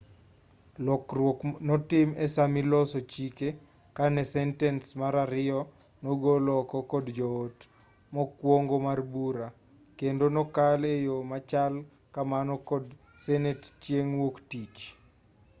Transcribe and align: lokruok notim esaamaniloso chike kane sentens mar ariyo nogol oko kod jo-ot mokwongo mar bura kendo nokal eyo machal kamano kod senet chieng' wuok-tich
lokruok 0.85 1.39
notim 1.67 2.09
esaamaniloso 2.25 2.99
chike 3.11 3.49
kane 3.97 4.21
sentens 4.33 4.85
mar 5.01 5.13
ariyo 5.25 5.59
nogol 6.03 6.45
oko 6.59 6.77
kod 6.91 7.05
jo-ot 7.17 7.57
mokwongo 8.15 8.75
mar 8.87 8.99
bura 9.11 9.47
kendo 9.99 10.25
nokal 10.35 10.81
eyo 10.95 11.15
machal 11.31 11.73
kamano 12.13 12.53
kod 12.69 12.83
senet 13.23 13.61
chieng' 13.83 14.15
wuok-tich 14.19 14.79